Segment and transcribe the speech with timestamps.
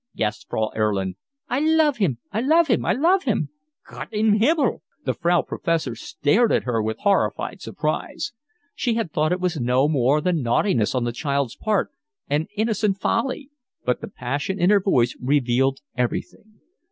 [0.15, 1.15] gasped Frau Erlin.
[1.47, 2.17] "I love him.
[2.31, 2.83] I love him.
[2.83, 3.49] I love him."
[3.87, 8.33] "Gott im Himmel!" The Frau Professor stared at her with horrified surprise;
[8.73, 11.91] she had thought it was no more than naughtiness on the child's part,
[12.27, 13.51] and innocent, folly.
[13.85, 16.61] but the passion in her voice revealed everything.